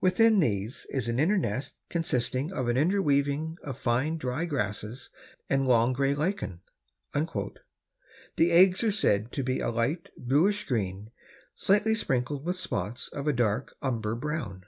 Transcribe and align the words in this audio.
Within 0.00 0.40
these 0.40 0.86
is 0.88 1.08
an 1.08 1.18
inner 1.20 1.36
nest 1.36 1.74
consisting 1.90 2.50
of 2.54 2.68
an 2.68 2.76
interweaving 2.78 3.58
of 3.62 3.76
fine 3.76 4.16
dry 4.16 4.46
grasses 4.46 5.10
and 5.50 5.68
long 5.68 5.92
gray 5.92 6.14
lichen." 6.14 6.62
The 7.12 8.50
eggs 8.50 8.82
are 8.82 8.90
said 8.90 9.30
to 9.32 9.42
be 9.42 9.60
a 9.60 9.68
light 9.70 10.08
greenish 10.26 10.66
blue, 10.66 11.06
slightly 11.54 11.94
sprinkled 11.94 12.46
with 12.46 12.56
spots 12.56 13.08
of 13.08 13.26
a 13.28 13.34
dark 13.34 13.76
umber 13.82 14.14
brown. 14.14 14.64